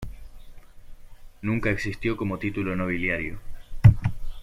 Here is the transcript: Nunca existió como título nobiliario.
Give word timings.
Nunca 1.43 1.69
existió 1.69 2.17
como 2.17 2.39
título 2.39 2.75
nobiliario. 2.75 3.37